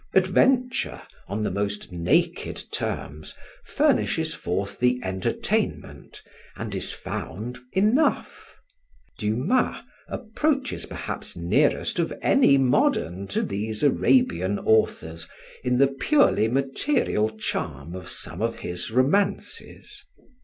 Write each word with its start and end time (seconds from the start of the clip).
Adventure, 0.15 0.99
on 1.27 1.43
the 1.43 1.51
most 1.51 1.91
naked 1.91 2.59
terms, 2.73 3.35
furnishes 3.63 4.33
forth 4.33 4.79
the 4.79 4.99
entertainment 5.03 6.23
and 6.55 6.73
is 6.73 6.91
found 6.91 7.59
enough. 7.73 8.55
Dumas 9.19 9.83
approaches 10.07 10.87
perhaps 10.87 11.35
nearest 11.37 11.99
of 11.99 12.11
any 12.19 12.57
modern 12.57 13.27
to 13.27 13.43
these 13.43 13.83
Arabian 13.83 14.57
authors 14.57 15.27
in 15.63 15.77
the 15.77 15.89
purely 15.89 16.47
material 16.47 17.37
charm 17.37 17.93
of 17.95 18.09
some 18.09 18.41
of 18.41 18.55
his 18.65 18.89
romances. 18.89 20.03